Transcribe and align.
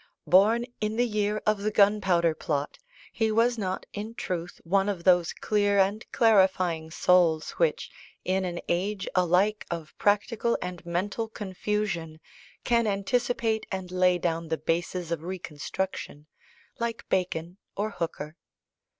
Born 0.25 0.65
in 0.79 0.95
the 0.95 1.05
year 1.05 1.43
of 1.45 1.61
the 1.61 1.69
Gunpowder 1.69 2.33
Plot, 2.33 2.79
he 3.13 3.31
was 3.31 3.59
not, 3.59 3.85
in 3.93 4.15
truth, 4.15 4.59
one 4.63 4.89
of 4.89 5.03
those 5.03 5.31
clear 5.31 5.77
and 5.77 6.11
clarifying 6.11 6.89
souls 6.89 7.51
which, 7.61 7.91
in 8.25 8.43
an 8.43 8.61
age 8.67 9.07
alike 9.13 9.63
of 9.69 9.93
practical 9.99 10.57
and 10.59 10.83
mental 10.87 11.27
confusion, 11.27 12.19
can 12.63 12.87
anticipate 12.87 13.67
and 13.71 13.91
lay 13.91 14.17
down 14.17 14.47
the 14.47 14.57
bases 14.57 15.11
of 15.11 15.21
reconstruction, 15.21 16.25
like 16.79 17.07
Bacon 17.09 17.59
or 17.75 17.91
Hooker. 17.91 18.37